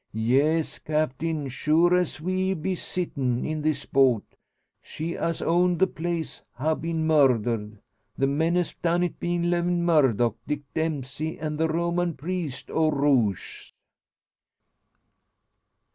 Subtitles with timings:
[0.13, 4.23] Yes, Captain; sure as we be sittin' in this boat,
[4.81, 7.77] she as owned the place ha' been murdered
[8.17, 12.89] the men as done it bein' Lewin Murdock, Dick Dempsey, and the Roman priest o'
[12.89, 13.73] Rogues!"